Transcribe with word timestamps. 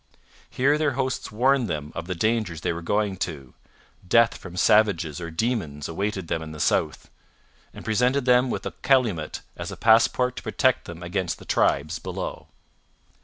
Here 0.49 0.79
their 0.79 0.93
hosts 0.93 1.31
warned 1.31 1.69
them 1.69 1.91
of 1.93 2.07
the 2.07 2.15
dangers 2.15 2.61
they 2.61 2.73
were 2.73 2.81
going 2.81 3.17
to 3.17 3.53
death 4.07 4.35
from 4.35 4.57
savages 4.57 5.21
or 5.21 5.29
demons 5.29 5.87
awaited 5.87 6.27
them 6.27 6.41
in 6.41 6.53
the 6.53 6.59
south 6.59 7.11
and 7.71 7.85
presented 7.85 8.25
them 8.25 8.49
with 8.49 8.65
a 8.65 8.71
calumet 8.81 9.41
as 9.55 9.71
a 9.71 9.77
passport 9.77 10.35
to 10.37 10.41
protect 10.41 10.85
them 10.85 11.03
against 11.03 11.37
the 11.37 11.45
tribes 11.45 11.99
below. 11.99 12.47